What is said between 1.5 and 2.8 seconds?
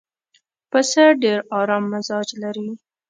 ارام مزاج لري.